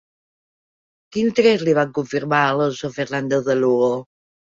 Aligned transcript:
Quins 1.17 1.37
drets 1.41 1.67
li 1.69 1.77
van 1.81 1.93
confirmar 2.01 2.43
a 2.49 2.51
Alonso 2.57 2.93
Fernández 2.99 3.49
de 3.53 3.61
Lugo? 3.65 3.97